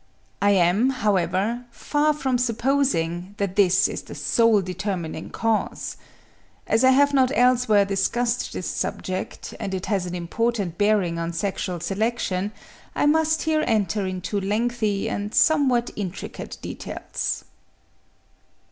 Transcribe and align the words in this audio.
I 0.41 0.49
am, 0.53 0.89
however, 0.89 1.63
far 1.69 2.11
from 2.13 2.39
supposing 2.39 3.35
that 3.37 3.55
this 3.55 3.87
is 3.87 4.01
the 4.01 4.15
sole 4.15 4.59
determining 4.63 5.29
cause. 5.29 5.95
As 6.65 6.83
I 6.83 6.89
have 6.89 7.13
not 7.13 7.31
elsewhere 7.35 7.85
discussed 7.85 8.51
this 8.51 8.65
subject, 8.67 9.53
and 9.59 9.75
it 9.75 9.85
has 9.85 10.07
an 10.07 10.15
important 10.15 10.79
bearing 10.79 11.19
on 11.19 11.33
sexual 11.33 11.79
selection, 11.81 12.51
I 12.95 13.05
must 13.05 13.43
here 13.43 13.63
enter 13.67 14.07
into 14.07 14.41
lengthy 14.41 15.07
and 15.07 15.35
somewhat 15.35 15.91
intricate 15.95 16.57
details. 16.63 17.43